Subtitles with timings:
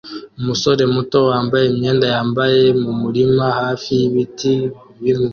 [0.39, 4.53] Umusore muto wambaye imyenda yambaye mumurima hafi yibiti
[5.03, 5.29] bimwe